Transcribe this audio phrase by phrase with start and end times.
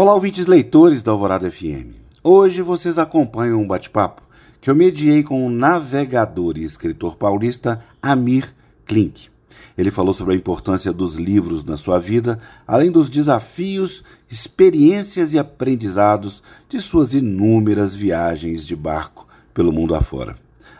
[0.00, 1.92] Olá, ouvintes leitores da Alvorada FM.
[2.24, 4.22] Hoje vocês acompanham um bate-papo
[4.58, 8.50] que eu mediei com o navegador e escritor paulista Amir
[8.86, 9.28] Klink.
[9.76, 15.38] Ele falou sobre a importância dos livros na sua vida, além dos desafios, experiências e
[15.38, 20.34] aprendizados de suas inúmeras viagens de barco pelo mundo afora.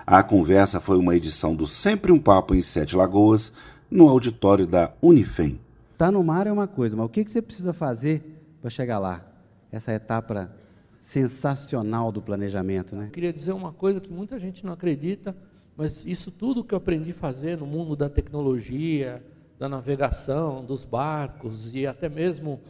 [0.06, 3.52] A conversa foi uma edição do Sempre um Papo em Sete Lagoas,
[3.90, 5.60] no auditório da Unifem.
[5.98, 8.29] Tá no mar é uma coisa, mas o que você precisa fazer
[8.60, 9.24] para chegar lá?
[9.72, 10.54] Essa etapa
[11.00, 13.06] sensacional do planejamento, né?
[13.06, 15.34] Eu queria dizer uma coisa que muita gente não acredita,
[15.76, 19.24] mas isso tudo que eu aprendi a fazer no mundo da tecnologia,
[19.58, 22.60] da navegação, dos barcos e até mesmo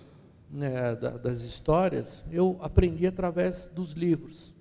[0.51, 4.52] né, das histórias, eu aprendi através dos livros.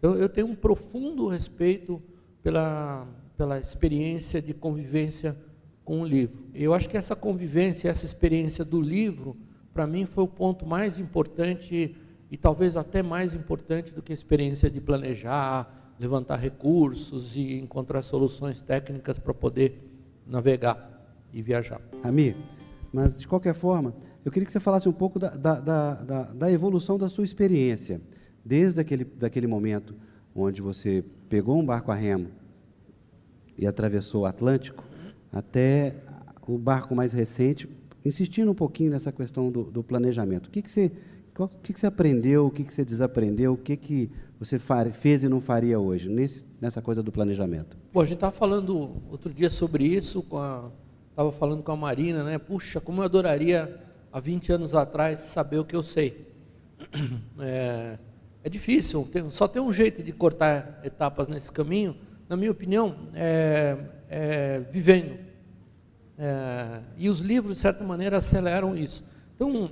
[0.00, 2.02] Eu, eu tenho um profundo respeito
[2.42, 5.36] pela, pela experiência de convivência
[5.84, 6.44] com o livro.
[6.54, 9.36] Eu acho que essa convivência, essa experiência do livro,
[9.72, 11.96] para mim foi o ponto mais importante
[12.30, 18.02] e talvez até mais importante do que a experiência de planejar, levantar recursos e encontrar
[18.02, 19.78] soluções técnicas para poder
[20.26, 20.90] navegar
[21.32, 21.80] e viajar.
[22.02, 22.36] Amir,
[22.92, 26.50] mas de qualquer forma, eu queria que você falasse um pouco da, da, da, da,
[26.50, 28.00] evolução da sua experiência,
[28.44, 29.94] desde aquele daquele momento
[30.34, 32.28] onde você pegou um barco a remo
[33.56, 34.84] e atravessou o Atlântico,
[35.32, 35.94] até
[36.46, 37.68] o barco mais recente,
[38.04, 40.46] insistindo um pouquinho nessa questão do, do planejamento.
[40.46, 40.92] O que, que você
[41.38, 44.58] o que, que você aprendeu, o que, que você desaprendeu, o que, que você
[44.92, 47.76] fez e não faria hoje, nesse, nessa coisa do planejamento?
[47.92, 52.38] Bom, a gente estava falando outro dia sobre isso, estava falando com a Marina, né?
[52.38, 53.80] Puxa, como eu adoraria,
[54.12, 56.26] há 20 anos atrás, saber o que eu sei.
[57.38, 57.98] É,
[58.44, 61.96] é difícil, tem, só tem um jeito de cortar etapas nesse caminho,
[62.28, 63.76] na minha opinião, é,
[64.08, 65.18] é vivendo.
[66.18, 69.02] É, e os livros, de certa maneira, aceleram isso.
[69.34, 69.70] Então,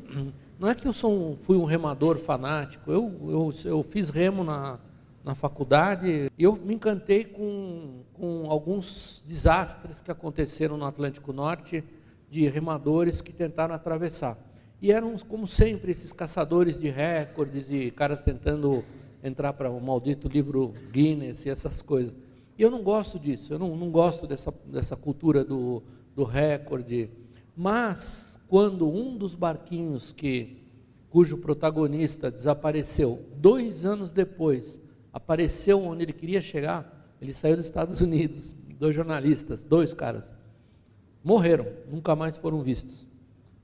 [0.59, 4.45] não é que eu sou um, fui um remador fanático, eu, eu, eu fiz remo
[4.45, 4.79] na,
[5.25, 11.85] na faculdade e eu me encantei com, com alguns desastres que aconteceram no Atlântico Norte
[12.31, 14.39] de remadores que tentaram atravessar.
[14.81, 18.83] E eram, como sempre, esses caçadores de recordes e caras tentando
[19.23, 22.17] entrar para o maldito livro Guinness e essas coisas.
[22.57, 25.83] E eu não gosto disso, eu não, não gosto dessa, dessa cultura do,
[26.15, 27.11] do recorde.
[27.57, 30.61] Mas, quando um dos barquinhos que
[31.09, 34.81] cujo protagonista desapareceu dois anos depois,
[35.13, 40.33] apareceu onde ele queria chegar, ele saiu dos Estados Unidos, dois jornalistas, dois caras,
[41.23, 43.07] morreram, nunca mais foram vistos.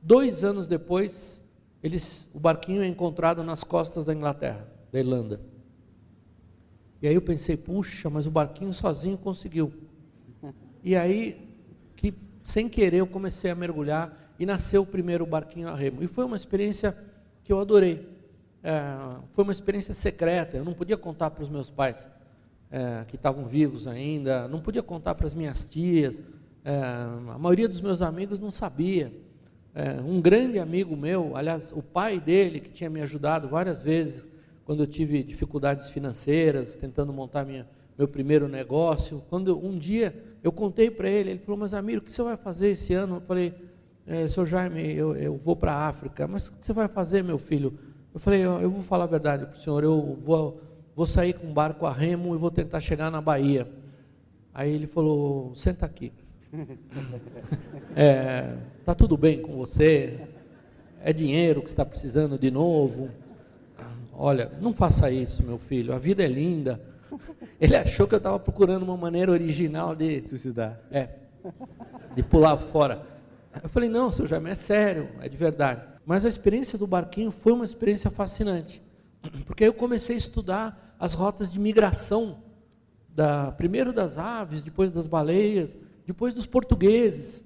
[0.03, 1.43] Dois anos depois,
[1.83, 5.41] eles, o barquinho é encontrado nas costas da Inglaterra, da Irlanda.
[7.01, 9.73] E aí eu pensei, puxa, mas o barquinho sozinho conseguiu.
[10.83, 11.46] E aí,
[12.47, 16.01] sem querer, eu comecei a mergulhar e nasceu o primeiro barquinho a remo.
[16.01, 16.97] E foi uma experiência
[17.43, 18.09] que eu adorei.
[18.63, 18.81] É,
[19.33, 22.09] foi uma experiência secreta, eu não podia contar para os meus pais,
[22.71, 26.23] é, que estavam vivos ainda, não podia contar para as minhas tias,
[26.65, 26.73] é,
[27.33, 29.13] a maioria dos meus amigos não sabia.
[29.75, 34.25] É, um grande amigo meu, aliás, o pai dele, que tinha me ajudado várias vezes
[34.65, 37.67] quando eu tive dificuldades financeiras, tentando montar minha,
[37.99, 39.21] meu primeiro negócio.
[39.29, 40.15] Quando um dia
[40.47, 43.17] eu contei para ele, ele falou: Mas Amir, o que você vai fazer esse ano?
[43.17, 43.53] Eu falei:
[44.07, 46.29] é, Seu Jaime, eu, eu vou para a África.
[46.29, 47.77] Mas o que você vai fazer, meu filho?
[48.15, 49.83] Eu falei: Eu, eu vou falar a verdade para o senhor.
[49.83, 50.63] Eu vou,
[50.95, 53.69] vou sair com um barco a remo e vou tentar chegar na Bahia.
[54.55, 56.13] Aí ele falou: Senta aqui.
[57.99, 60.21] É, tá tudo bem com você?
[61.03, 63.09] É dinheiro que está precisando de novo?
[64.13, 65.95] Olha, não faça isso, meu filho.
[65.95, 66.79] A vida é linda.
[67.61, 70.81] Ele achou que eu estava procurando uma maneira original de suicidar.
[70.91, 71.09] É,
[72.15, 73.07] de pular fora.
[73.63, 75.83] Eu falei, não, seu Jaime, é sério, é de verdade.
[76.05, 78.83] Mas a experiência do barquinho foi uma experiência fascinante.
[79.47, 82.43] Porque aí eu comecei a estudar as rotas de migração,
[83.09, 87.45] da, primeiro das aves, depois das baleias, depois dos portugueses.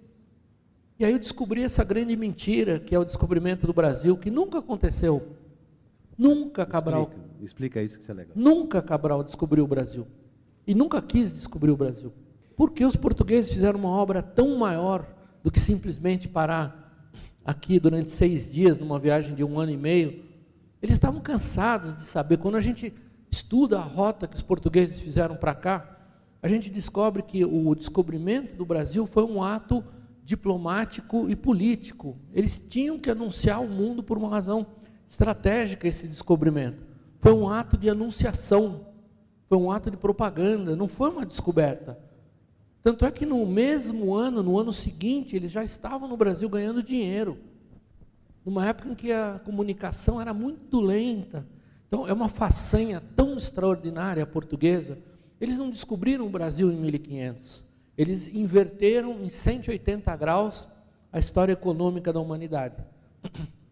[0.98, 4.58] E aí eu descobri essa grande mentira, que é o descobrimento do Brasil, que nunca
[4.58, 5.37] aconteceu.
[6.20, 7.05] Nunca Cabral.
[7.05, 8.34] Explica, explica isso que você é legal.
[8.37, 10.06] Nunca Cabral descobriu o Brasil.
[10.67, 12.12] E nunca quis descobrir o Brasil.
[12.55, 15.06] Porque os portugueses fizeram uma obra tão maior
[15.43, 17.08] do que simplesmente parar
[17.43, 20.22] aqui durante seis dias, numa viagem de um ano e meio.
[20.82, 22.37] Eles estavam cansados de saber.
[22.37, 22.93] Quando a gente
[23.31, 25.99] estuda a rota que os portugueses fizeram para cá,
[26.43, 29.82] a gente descobre que o descobrimento do Brasil foi um ato
[30.23, 32.19] diplomático e político.
[32.34, 34.66] Eles tinham que anunciar ao mundo por uma razão
[35.11, 36.85] estratégica esse descobrimento.
[37.19, 38.87] Foi um ato de anunciação,
[39.49, 41.99] foi um ato de propaganda, não foi uma descoberta.
[42.81, 46.81] Tanto é que no mesmo ano, no ano seguinte, eles já estavam no Brasil ganhando
[46.81, 47.39] dinheiro.
[48.47, 51.45] numa época em que a comunicação era muito lenta.
[51.89, 54.97] Então, é uma façanha tão extraordinária portuguesa.
[55.41, 57.65] Eles não descobriram o Brasil em 1500.
[57.99, 60.69] Eles inverteram em 180 graus
[61.12, 62.77] a história econômica da humanidade.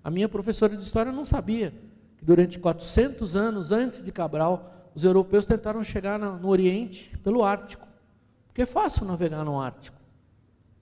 [0.02, 1.72] A minha professora de história não sabia
[2.16, 7.86] que durante 400 anos antes de Cabral, os europeus tentaram chegar no Oriente pelo Ártico.
[8.46, 9.96] Porque é fácil navegar no Ártico.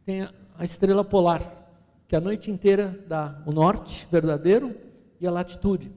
[0.05, 1.71] Tem a estrela polar,
[2.09, 4.75] que a noite inteira dá o norte verdadeiro
[5.21, 5.93] e a latitude.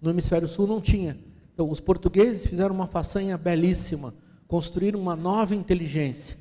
[0.00, 1.18] No hemisfério sul não tinha.
[1.52, 4.14] Então, os portugueses fizeram uma façanha belíssima,
[4.48, 6.36] construíram uma nova inteligência,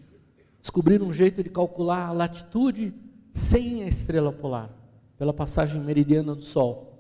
[0.60, 2.94] descobriram um jeito de calcular a latitude
[3.32, 4.70] sem a estrela polar,
[5.18, 7.00] pela passagem meridiana do Sol.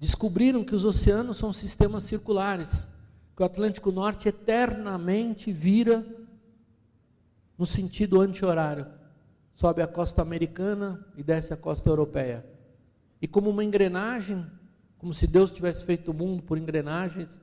[0.00, 2.88] Descobriram que os oceanos são sistemas circulares,
[3.36, 6.04] que o Atlântico Norte eternamente vira
[7.56, 8.86] no sentido anti-horário
[9.54, 12.44] sobe a costa americana e desce a costa europeia.
[13.22, 14.44] E como uma engrenagem,
[14.98, 17.40] como se Deus tivesse feito o mundo por engrenagens,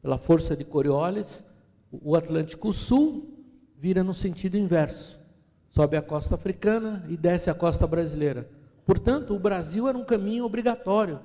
[0.00, 1.44] pela força de Coriolis,
[1.90, 3.44] o Atlântico Sul
[3.76, 5.18] vira no sentido inverso.
[5.68, 8.48] Sobe a costa africana e desce a costa brasileira.
[8.84, 11.20] Portanto, o Brasil era um caminho obrigatório.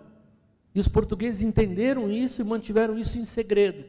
[0.74, 3.86] E os portugueses entenderam isso e mantiveram isso em segredo.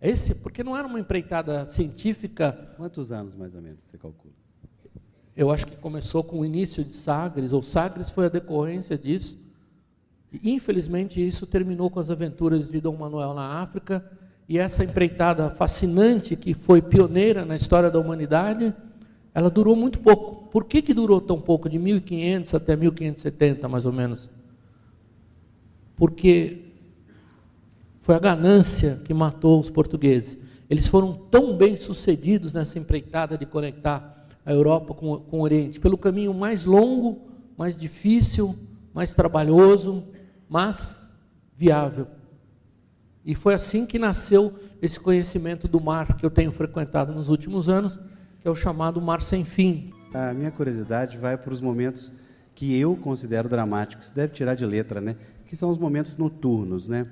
[0.00, 2.52] Esse, porque não era uma empreitada científica.
[2.76, 4.34] Quantos anos mais ou menos você calcula?
[5.36, 9.38] Eu acho que começou com o início de Sagres, ou Sagres foi a decorrência disso.
[10.32, 14.04] E, infelizmente, isso terminou com as aventuras de Dom Manuel na África,
[14.48, 18.74] e essa empreitada fascinante, que foi pioneira na história da humanidade,
[19.32, 20.39] ela durou muito pouco.
[20.50, 21.68] Por que, que durou tão pouco?
[21.68, 24.28] De 1500 até 1570, mais ou menos.
[25.96, 26.70] Porque
[28.00, 30.38] foi a ganância que matou os portugueses.
[30.68, 35.78] Eles foram tão bem sucedidos nessa empreitada de conectar a Europa com, com o Oriente,
[35.78, 38.56] pelo caminho mais longo, mais difícil,
[38.94, 40.04] mais trabalhoso,
[40.48, 41.08] mas
[41.54, 42.06] viável.
[43.24, 47.68] E foi assim que nasceu esse conhecimento do mar que eu tenho frequentado nos últimos
[47.68, 47.98] anos,
[48.40, 49.92] que é o chamado mar sem fim.
[50.12, 52.12] A minha curiosidade vai para os momentos
[52.54, 55.16] que eu considero dramáticos, deve tirar de letra, né?
[55.46, 57.06] Que são os momentos noturnos, né?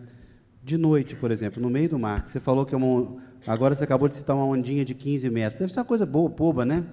[0.63, 3.17] De noite, por exemplo, no meio do mar, você falou que é uma,
[3.47, 5.61] agora você acabou de citar uma ondinha de 15 metros.
[5.61, 6.85] Deve ser uma coisa boa, boba, né?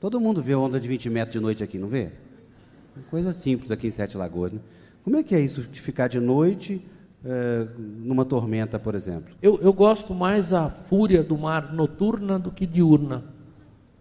[0.00, 2.12] Todo mundo vê onda de 20 metros de noite aqui, não vê?
[3.10, 4.52] Coisa simples aqui em Sete Lagoas.
[4.52, 4.60] Né?
[5.02, 6.80] Como é que é isso de ficar de noite
[7.24, 9.34] é, numa tormenta, por exemplo?
[9.42, 13.24] Eu, eu gosto mais a fúria do mar noturna do que diurna.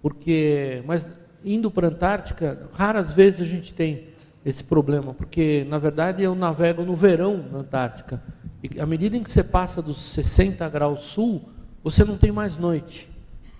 [0.01, 1.07] Porque, mas
[1.43, 4.05] indo para a Antártica, raras vezes a gente tem
[4.45, 8.21] esse problema, porque na verdade eu navego no verão na Antártica.
[8.63, 11.49] E à medida em que você passa dos 60 graus sul,
[11.83, 13.09] você não tem mais noite.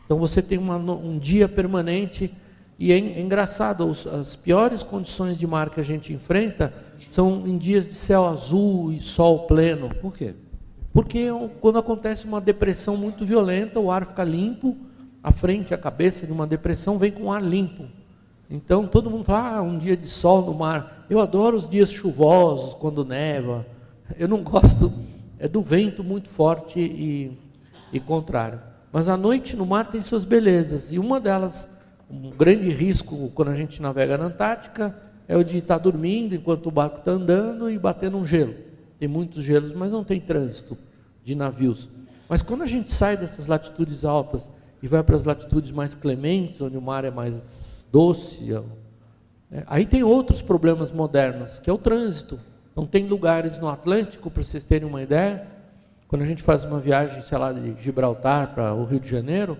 [0.05, 2.33] Então você tem uma, um dia permanente
[2.79, 6.73] e é, é engraçado, as piores condições de mar que a gente enfrenta
[7.09, 9.89] são em dias de céu azul e sol pleno.
[9.95, 10.33] Por quê?
[10.93, 14.77] Porque é quando acontece uma depressão muito violenta, o ar fica limpo,
[15.27, 17.83] a frente, a cabeça de uma depressão vem com ar limpo.
[18.49, 21.05] Então todo mundo fala, ah, um dia de sol no mar.
[21.09, 23.65] Eu adoro os dias chuvosos, quando neva.
[24.17, 24.89] Eu não gosto
[25.37, 27.37] é do vento muito forte e,
[27.91, 28.61] e contrário.
[28.89, 31.67] Mas a noite no mar tem suas belezas, e uma delas,
[32.09, 34.95] um grande risco quando a gente navega na Antártica,
[35.27, 38.55] é o de estar dormindo enquanto o barco está andando e batendo um gelo.
[38.97, 40.77] Tem muitos gelos, mas não tem trânsito
[41.21, 41.89] de navios.
[42.29, 44.49] Mas quando a gente sai dessas latitudes altas
[44.81, 48.53] e vai para as latitudes mais clementes, onde o mar é mais doce,
[49.51, 52.39] é, aí tem outros problemas modernos, que é o trânsito.
[52.71, 55.47] Então tem lugares no Atlântico, para vocês terem uma ideia,
[56.07, 59.57] quando a gente faz uma viagem, sei lá, de Gibraltar para o Rio de Janeiro,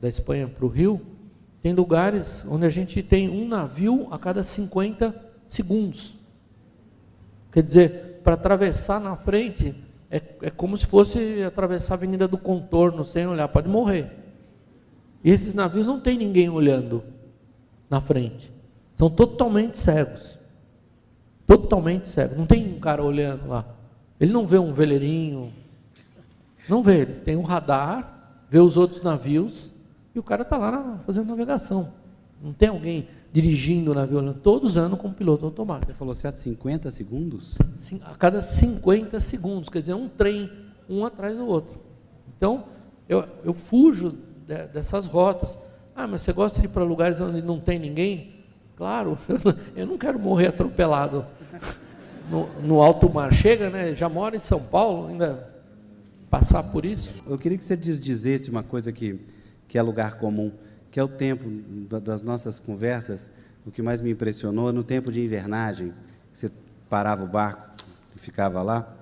[0.00, 1.00] da Espanha para o Rio,
[1.62, 5.14] tem lugares onde a gente tem um navio a cada 50
[5.46, 6.16] segundos.
[7.50, 9.74] Quer dizer, para atravessar na frente,
[10.10, 14.27] é, é como se fosse atravessar a Avenida do Contorno sem olhar, pode morrer.
[15.22, 17.02] E esses navios não tem ninguém olhando
[17.90, 18.52] na frente.
[18.96, 20.38] São totalmente cegos.
[21.46, 22.36] Totalmente cegos.
[22.36, 23.64] Não tem um cara olhando lá.
[24.20, 25.52] Ele não vê um veleirinho,
[26.68, 29.72] não vê, ele tem um radar, vê os outros navios
[30.14, 31.92] e o cara está lá fazendo navegação.
[32.42, 35.92] Não tem alguém dirigindo o navio, todos andam com piloto automático.
[35.92, 37.56] Você falou certo, 50 segundos?
[37.76, 40.50] Sim, a cada 50 segundos, quer dizer, um trem,
[40.88, 41.78] um atrás do outro.
[42.36, 42.64] Então,
[43.08, 44.18] eu, eu fujo
[44.48, 45.58] de, dessas rotas.
[45.94, 48.36] Ah, mas você gosta de ir para lugares onde não tem ninguém?
[48.74, 49.18] Claro,
[49.76, 51.26] eu não quero morrer atropelado
[52.30, 53.32] no, no alto mar.
[53.32, 53.94] Chega, né?
[53.94, 55.52] Já mora em São Paulo, ainda
[56.30, 57.14] passar por isso?
[57.26, 59.20] Eu queria que você dizesse uma coisa que,
[59.66, 60.52] que é lugar comum,
[60.90, 61.44] que é o tempo
[62.00, 63.30] das nossas conversas.
[63.66, 65.92] o que mais me impressionou no tempo de invernagem,
[66.32, 66.50] você
[66.88, 67.84] parava o barco
[68.16, 68.96] e ficava lá,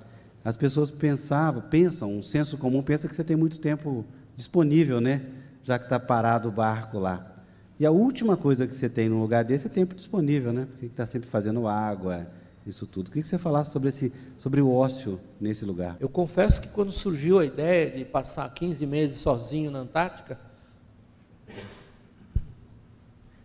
[0.44, 4.04] as pessoas pensavam, pensam, um senso comum pensa que você tem muito tempo
[4.36, 5.22] disponível, né?
[5.64, 7.36] Já que está parado o barco lá.
[7.78, 10.66] E a última coisa que você tem num lugar desse é tempo disponível, né?
[10.70, 12.26] Porque está sempre fazendo água,
[12.66, 13.10] isso tudo.
[13.10, 15.96] Queria que você falasse sobre, esse, sobre o ócio nesse lugar.
[16.00, 20.38] Eu confesso que quando surgiu a ideia de passar 15 meses sozinho na Antártica,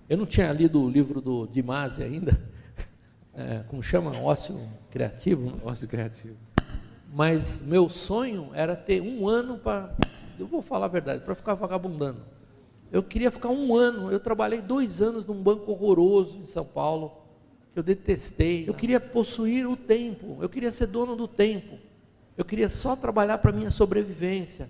[0.10, 2.39] eu não tinha lido o livro do Dimasi ainda,
[3.33, 4.17] é, como chama?
[4.17, 5.51] Ócio criativo?
[5.51, 5.57] Né?
[5.63, 6.36] Ócio criativo.
[7.13, 9.93] Mas meu sonho era ter um ano para,
[10.39, 12.21] eu vou falar a verdade, para ficar vagabundando.
[12.91, 14.11] Eu queria ficar um ano.
[14.11, 17.13] Eu trabalhei dois anos num banco horroroso em São Paulo,
[17.73, 18.67] que eu detestei.
[18.67, 20.38] Eu queria possuir o tempo.
[20.41, 21.77] Eu queria ser dono do tempo.
[22.38, 24.69] Eu queria só trabalhar para minha sobrevivência.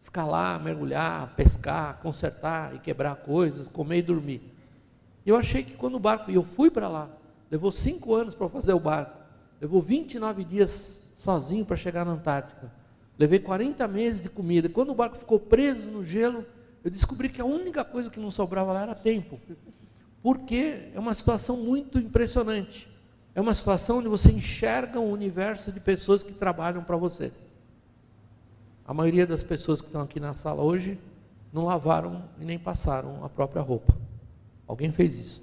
[0.00, 4.42] Escalar, mergulhar, pescar, consertar e quebrar coisas, comer e dormir.
[5.24, 7.08] Eu achei que quando o barco, e eu fui para lá,
[7.48, 9.16] levou cinco anos para fazer o barco,
[9.60, 12.72] levou 29 dias sozinho para chegar na Antártica.
[13.18, 14.68] Levei 40 meses de comida.
[14.68, 16.44] Quando o barco ficou preso no gelo,
[16.82, 19.40] eu descobri que a única coisa que não sobrava lá era tempo.
[20.22, 22.88] Porque é uma situação muito impressionante.
[23.34, 27.32] É uma situação onde você enxerga um universo de pessoas que trabalham para você.
[28.84, 30.98] A maioria das pessoas que estão aqui na sala hoje
[31.52, 33.96] não lavaram e nem passaram a própria roupa.
[34.66, 35.42] Alguém fez isso.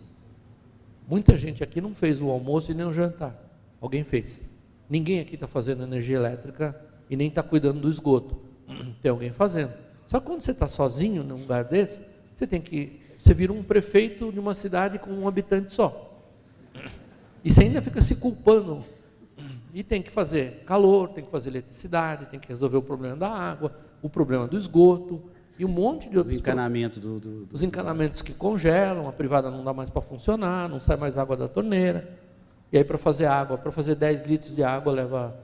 [1.08, 3.36] Muita gente aqui não fez o almoço e nem o jantar.
[3.82, 4.42] Alguém fez.
[4.90, 8.40] Ninguém aqui está fazendo energia elétrica e nem está cuidando do esgoto.
[9.02, 9.74] Tem alguém fazendo.
[10.08, 12.02] Só que quando você está sozinho num lugar desse,
[12.36, 13.00] você tem que.
[13.18, 16.06] Você vira um prefeito de uma cidade com um habitante só.
[17.42, 18.84] E você ainda fica se culpando.
[19.74, 23.30] E tem que fazer calor, tem que fazer eletricidade, tem que resolver o problema da
[23.30, 25.22] água, o problema do esgoto
[25.60, 26.34] e um monte de outros.
[26.34, 30.02] Os encanamentos do, do, do, Os encanamentos que congelam, a privada não dá mais para
[30.02, 32.18] funcionar, não sai mais água da torneira.
[32.72, 35.38] E aí, para fazer água, para fazer 10 litros de água leva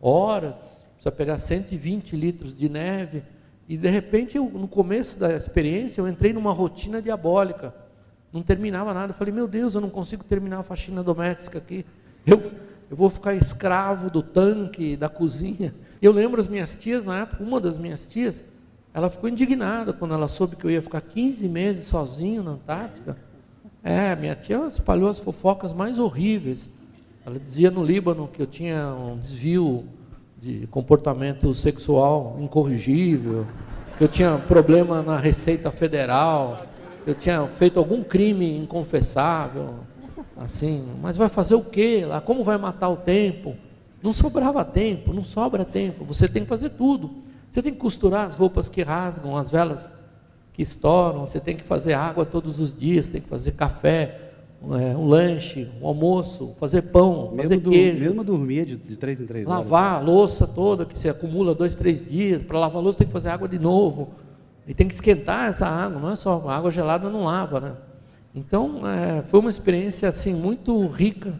[0.00, 3.22] horas, precisa pegar 120 litros de neve
[3.68, 7.74] e de repente, eu, no começo da experiência, eu entrei numa rotina diabólica.
[8.32, 9.12] Não terminava nada.
[9.12, 11.84] Eu falei, meu Deus, eu não consigo terminar a faxina doméstica aqui.
[12.24, 12.52] Eu,
[12.90, 15.74] eu vou ficar escravo do tanque, da cozinha.
[16.00, 18.44] Eu lembro as minhas tias, na época, uma das minhas tias,
[18.94, 23.16] ela ficou indignada quando ela soube que eu ia ficar 15 meses sozinho na Antártica.
[23.82, 26.70] É, minha tia espalhou as fofocas mais horríveis.
[27.24, 29.84] Ela dizia no Líbano que eu tinha um desvio
[30.40, 33.46] de comportamento sexual incorrigível,
[34.00, 36.66] eu tinha problema na Receita Federal,
[37.06, 39.76] eu tinha feito algum crime inconfessável,
[40.36, 42.20] assim, mas vai fazer o quê lá?
[42.20, 43.56] Como vai matar o tempo?
[44.02, 47.10] Não sobrava tempo, não sobra tempo, você tem que fazer tudo.
[47.50, 49.90] Você tem que costurar as roupas que rasgam, as velas
[50.52, 54.25] que estouram, você tem que fazer água todos os dias, tem que fazer café,
[54.62, 58.04] um lanche, um almoço, fazer pão, mesmo fazer queijo.
[58.04, 59.58] Mesmo dormir de, de três em três horas.
[59.58, 62.42] Lavar a louça toda, que se acumula dois, três dias.
[62.42, 64.10] Para lavar a louça tem que fazer água de novo.
[64.66, 67.76] E tem que esquentar essa água, não é só a água gelada não lava, né?
[68.34, 71.32] Então, é, foi uma experiência assim muito rica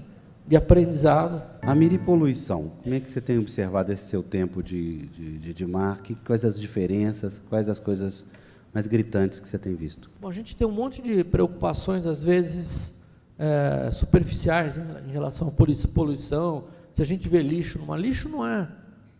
[0.46, 1.42] de aprendizado.
[1.61, 5.66] A miripoluição, como é que você tem observado esse seu tempo de, de, de, de
[5.66, 6.00] mar?
[6.02, 8.25] Que, quais as diferenças, quais as coisas
[8.73, 10.11] mais gritantes que você tem visto?
[10.20, 12.94] Bom, a gente tem um monte de preocupações, às vezes,
[13.38, 16.64] é, superficiais em, em, relação à poluição.
[16.95, 18.69] Se a gente vê lixo numa lixo não é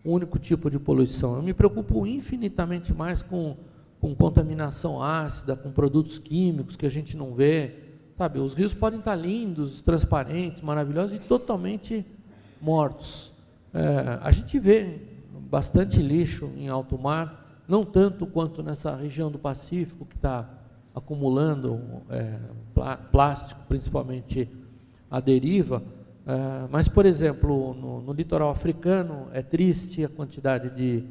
[0.05, 1.37] o único tipo de poluição.
[1.37, 3.57] Eu me preocupo infinitamente mais com,
[4.01, 7.75] com contaminação ácida, com produtos químicos que a gente não vê.
[8.17, 12.07] Sabe, os rios podem estar lindos, transparentes, maravilhosos e totalmente
[12.61, 13.33] mortos.
[13.75, 14.99] É, a gente vê
[15.51, 20.49] bastante lixo em alto mar, não tanto quanto nessa região do Pacífico que está
[20.97, 22.39] acumulando é,
[23.13, 24.49] plástico, principalmente
[25.11, 25.83] a deriva.
[26.27, 31.05] É, mas, por exemplo, no, no, litoral africano é triste a quantidade de,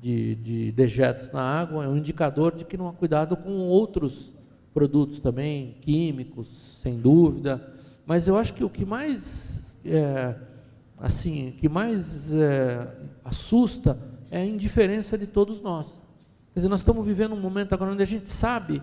[0.00, 4.32] de, de, dejetos na água, é um indicador de que não há cuidado com outros
[4.72, 7.74] produtos também, químicos, sem dúvida.
[8.06, 10.34] Mas eu acho que o que mais, é,
[10.98, 12.88] assim, que mais é,
[13.22, 13.98] assusta
[14.30, 15.86] é a indiferença de todos nós.
[16.54, 18.82] Quer dizer, nós estamos vivendo um momento agora onde a gente sabe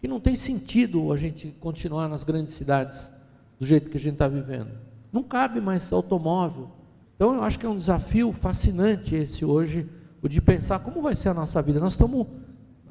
[0.00, 3.12] que não tem sentido a gente continuar nas grandes cidades
[3.58, 4.70] do jeito que a gente está vivendo.
[5.12, 6.70] Não cabe mais automóvel.
[7.14, 9.88] Então eu acho que é um desafio fascinante esse hoje,
[10.22, 11.80] o de pensar como vai ser a nossa vida.
[11.80, 12.26] Nós estamos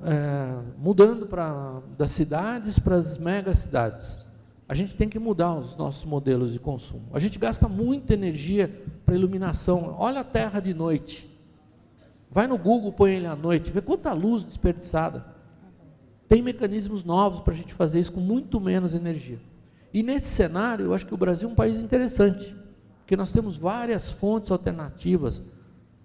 [0.03, 4.19] é, mudando para das cidades para as megacidades.
[4.67, 7.05] A gente tem que mudar os nossos modelos de consumo.
[7.13, 8.67] A gente gasta muita energia
[9.05, 9.95] para iluminação.
[9.99, 11.29] Olha a Terra de noite.
[12.31, 15.34] Vai no Google, põe ele à noite, vê quanta luz desperdiçada.
[16.27, 19.39] Tem mecanismos novos para a gente fazer isso com muito menos energia.
[19.93, 22.55] E nesse cenário, eu acho que o Brasil é um país interessante,
[22.99, 25.41] porque nós temos várias fontes alternativas,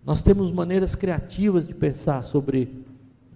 [0.05, 2.85] nós temos maneiras criativas de pensar sobre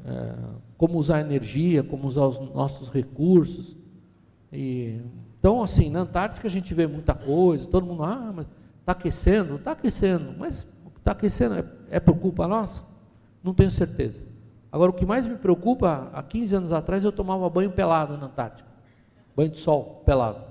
[0.04, 0.34] é,
[0.76, 3.76] como usar energia, como usar os nossos recursos.
[4.52, 5.00] E,
[5.38, 8.46] então, assim, na Antártica a gente vê muita coisa, todo mundo, ah, mas
[8.80, 12.82] está aquecendo, está aquecendo, mas está aquecendo é, é por culpa nossa?
[13.42, 14.20] Não tenho certeza.
[14.74, 18.26] Agora, o que mais me preocupa, há 15 anos atrás eu tomava banho pelado na
[18.26, 18.68] Antártica.
[19.36, 20.42] Banho de sol pelado.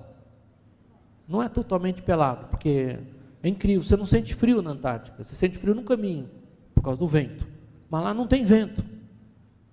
[1.28, 3.00] Não é totalmente pelado, porque
[3.44, 6.30] é incrível, você não sente frio na Antártica, você sente frio no caminho,
[6.74, 7.46] por causa do vento.
[7.90, 8.82] Mas lá não tem vento.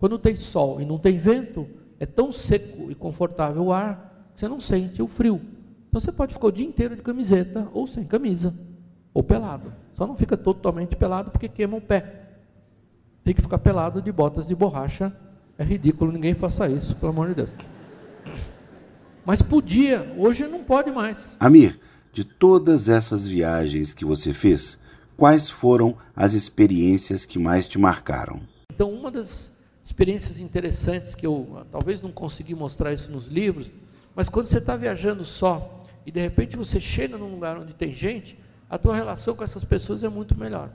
[0.01, 1.69] Quando tem sol e não tem vento,
[2.01, 5.41] é tão seco e confortável o ar que você não sente o frio.
[5.89, 8.53] Então você pode ficar o dia inteiro de camiseta ou sem camisa,
[9.15, 9.73] ou pelado.
[9.95, 12.20] Só não fica totalmente pelado porque queima o pé.
[13.25, 15.13] Tem que ficar pelado de botas de borracha.
[15.59, 17.51] É ridículo, ninguém faça isso, pelo amor de Deus.
[19.25, 21.37] Mas podia, hoje não pode mais.
[21.39, 21.79] Amir,
[22.13, 24.79] de todas essas viagens que você fez,
[25.17, 28.41] quais foram as experiências que mais te marcaram?
[28.73, 29.53] Então, uma das
[29.85, 33.71] experiências interessantes que eu talvez não consegui mostrar isso nos livros,
[34.15, 37.95] mas quando você está viajando só e de repente você chega num lugar onde tem
[37.95, 40.71] gente, a tua relação com essas pessoas é muito melhor.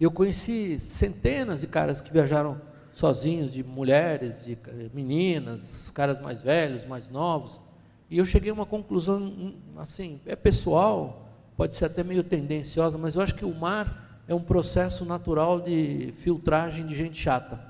[0.00, 2.58] Eu conheci centenas de caras que viajaram
[2.90, 4.56] sozinhos, de mulheres, de
[4.94, 7.60] meninas, caras mais velhos, mais novos,
[8.08, 12.96] e eu cheguei a uma conclusão, hum, assim, é pessoal, pode ser até meio tendenciosa,
[12.96, 17.60] mas eu acho que o mar é um processo natural de filtragem de gente chata.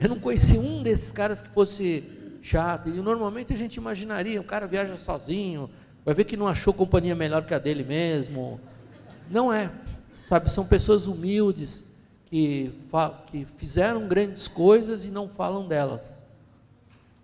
[0.00, 2.02] Eu não conheci um desses caras que fosse
[2.42, 5.70] chato, e normalmente a gente imaginaria, o cara viaja sozinho,
[6.04, 8.60] vai ver que não achou companhia melhor que a dele mesmo.
[9.30, 9.70] Não é.
[10.28, 11.84] Sabe, são pessoas humildes
[12.24, 12.72] que,
[13.30, 16.20] que fizeram grandes coisas e não falam delas.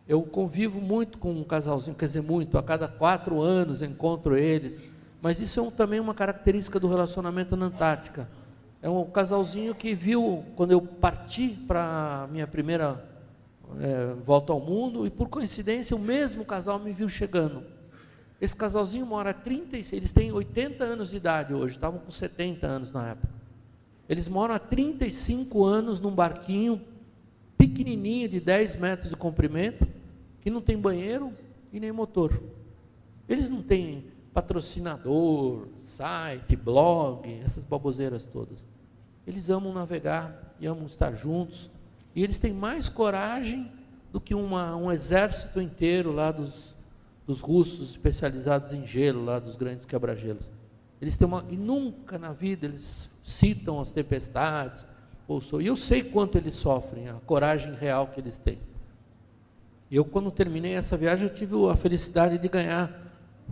[0.07, 4.85] Eu convivo muito com um casalzinho, quer dizer, muito, a cada quatro anos encontro eles,
[5.21, 8.29] mas isso é um, também uma característica do relacionamento na Antártica.
[8.81, 13.05] É um casalzinho que viu, quando eu parti para a minha primeira
[13.81, 17.65] é, volta ao mundo, e por coincidência o mesmo casal me viu chegando.
[18.43, 22.93] Esse casalzinho mora 36, eles têm 80 anos de idade hoje, estavam com 70 anos
[22.93, 23.33] na época.
[24.09, 26.83] Eles moram há 35 anos num barquinho
[27.57, 29.87] pequenininho de 10 metros de comprimento,
[30.41, 31.33] que não tem banheiro
[31.73, 32.43] e nem motor.
[33.29, 38.67] Eles não têm patrocinador, site, blog, essas baboseiras todas.
[39.25, 41.71] Eles amam navegar e amam estar juntos.
[42.13, 43.71] E eles têm mais coragem
[44.13, 46.72] do que uma, um exército inteiro lá dos,
[47.33, 50.45] dos russos especializados em gelo, lá dos grandes quebra-gelos.
[51.01, 51.43] Eles têm uma.
[51.49, 54.85] E nunca na vida eles citam as tempestades.
[55.27, 58.59] Ou e eu sei quanto eles sofrem, a coragem real que eles têm.
[59.91, 62.91] Eu, quando terminei essa viagem, eu tive a felicidade de ganhar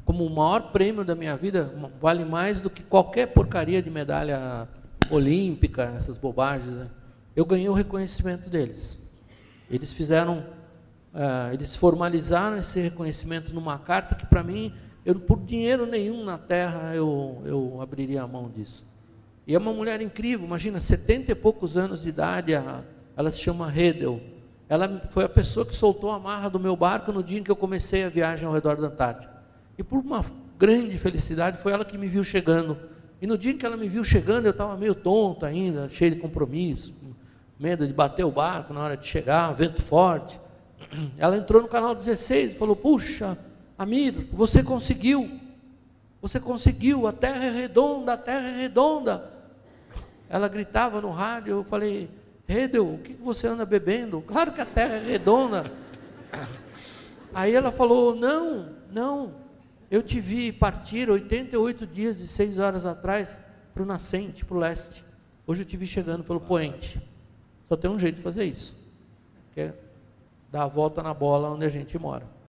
[0.04, 4.68] como o maior prêmio da minha vida, vale mais do que qualquer porcaria de medalha
[5.10, 6.74] olímpica, essas bobagens.
[6.74, 6.86] Né?
[7.34, 8.98] Eu ganhei o reconhecimento deles.
[9.70, 10.44] Eles fizeram
[11.12, 14.72] Uh, eles formalizaram esse reconhecimento numa carta que, para mim,
[15.04, 18.84] eu, por dinheiro nenhum na terra, eu, eu abriria a mão disso.
[19.46, 23.68] E é uma mulher incrível, imagina, setenta e poucos anos de idade, ela se chama
[23.68, 24.20] Redel.
[24.68, 27.50] Ela foi a pessoa que soltou a marra do meu barco no dia em que
[27.50, 29.42] eu comecei a viagem ao redor da Antártica.
[29.76, 30.24] E por uma
[30.56, 32.78] grande felicidade, foi ela que me viu chegando.
[33.20, 36.14] E no dia em que ela me viu chegando, eu estava meio tonto ainda, cheio
[36.14, 36.94] de compromisso,
[37.58, 40.38] medo de bater o barco na hora de chegar, vento forte.
[41.18, 43.38] Ela entrou no canal 16 e falou: Puxa,
[43.78, 45.40] amigo, você conseguiu.
[46.20, 49.30] Você conseguiu, a terra é redonda, a terra é redonda.
[50.28, 52.10] Ela gritava no rádio, eu falei,
[52.46, 54.20] Redel, o que você anda bebendo?
[54.20, 55.72] Claro que a terra é redonda.
[57.32, 59.34] Aí ela falou, não, não,
[59.90, 63.40] eu te vi partir 88 dias e 6 horas atrás
[63.72, 65.02] para o nascente, para o leste.
[65.46, 67.00] Hoje eu te vi chegando pelo poente.
[67.68, 68.76] Só tem um jeito de fazer isso.
[69.54, 69.74] Que é
[70.50, 72.39] dar a volta na bola onde a gente mora.